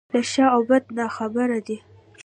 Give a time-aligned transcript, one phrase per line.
[0.13, 1.77] له ښه او بده ناخبره دی.